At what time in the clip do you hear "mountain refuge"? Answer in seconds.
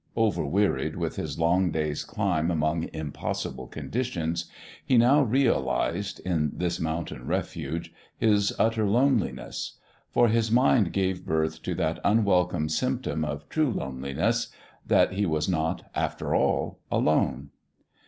6.79-7.93